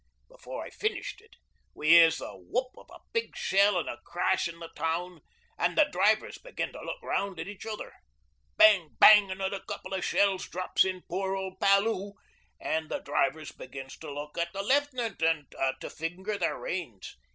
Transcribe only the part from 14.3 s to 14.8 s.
at the